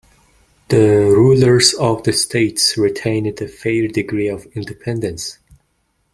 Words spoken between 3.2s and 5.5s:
a fair degree of independence.